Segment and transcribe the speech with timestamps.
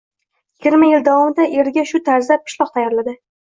[0.55, 3.19] Yigirma yil davomida eriga shu tarzda pishloq tayyorladi.